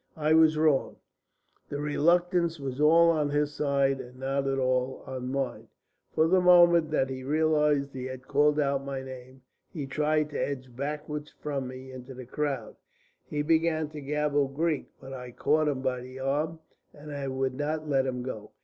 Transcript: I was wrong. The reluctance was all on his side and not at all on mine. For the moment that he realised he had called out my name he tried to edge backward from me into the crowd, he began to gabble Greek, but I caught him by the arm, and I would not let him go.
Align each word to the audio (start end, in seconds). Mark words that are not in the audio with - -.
I 0.17 0.33
was 0.33 0.57
wrong. 0.57 0.95
The 1.69 1.79
reluctance 1.79 2.59
was 2.59 2.81
all 2.81 3.11
on 3.11 3.29
his 3.29 3.53
side 3.53 4.01
and 4.01 4.17
not 4.17 4.47
at 4.47 4.57
all 4.57 5.03
on 5.05 5.31
mine. 5.31 5.67
For 6.15 6.27
the 6.27 6.41
moment 6.41 6.89
that 6.89 7.07
he 7.11 7.21
realised 7.23 7.93
he 7.93 8.05
had 8.05 8.27
called 8.27 8.59
out 8.59 8.83
my 8.83 9.03
name 9.03 9.43
he 9.69 9.85
tried 9.85 10.31
to 10.31 10.39
edge 10.39 10.75
backward 10.75 11.29
from 11.39 11.67
me 11.67 11.91
into 11.91 12.15
the 12.15 12.25
crowd, 12.25 12.77
he 13.25 13.43
began 13.43 13.89
to 13.89 14.01
gabble 14.01 14.47
Greek, 14.47 14.89
but 14.99 15.13
I 15.13 15.33
caught 15.33 15.67
him 15.67 15.83
by 15.83 15.99
the 15.99 16.17
arm, 16.17 16.61
and 16.95 17.11
I 17.11 17.27
would 17.27 17.53
not 17.53 17.87
let 17.87 18.07
him 18.07 18.23
go. 18.23 18.53